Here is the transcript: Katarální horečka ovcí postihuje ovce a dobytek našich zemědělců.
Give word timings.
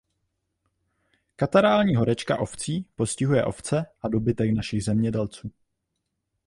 Katarální 1.35 1.95
horečka 1.95 2.39
ovcí 2.39 2.85
postihuje 2.95 3.45
ovce 3.45 3.85
a 4.01 4.07
dobytek 4.07 4.53
našich 4.53 4.83
zemědělců. 4.83 5.51